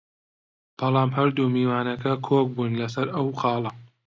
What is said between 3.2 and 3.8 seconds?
خاڵە